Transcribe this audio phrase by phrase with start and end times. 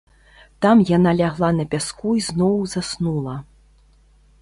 [0.65, 3.35] Там яна лягла на пяску і зноў заснула.